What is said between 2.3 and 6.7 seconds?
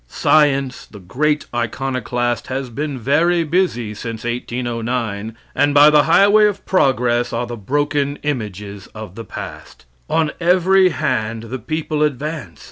has been very busy since 1809, and by the highway of